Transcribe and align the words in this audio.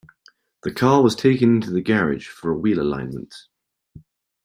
The 0.63 0.73
car 0.73 1.03
was 1.03 1.13
taken 1.15 1.53
into 1.57 1.69
the 1.69 1.79
garage 1.79 2.25
for 2.27 2.49
a 2.49 2.57
Wheel 2.57 2.81
Alignment. 2.81 3.35